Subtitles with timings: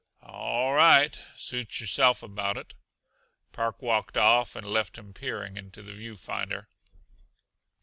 [0.23, 2.73] "All right suit yourself about it."
[3.51, 6.67] Park walked off and left him peering into the view finder.